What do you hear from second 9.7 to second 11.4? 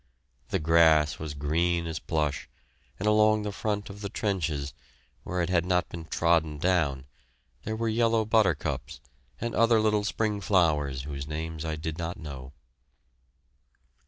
little spring flowers whose